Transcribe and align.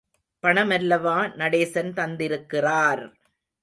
பணமல்லவா 0.43 1.15
நடேசன் 1.35 1.93
தந்திருக்கிறார்! 1.93 3.03